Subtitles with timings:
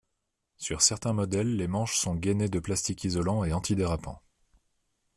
[0.57, 4.19] Sur certains modèles, les manches sont gainées de plastique isolant et anti-dérapant.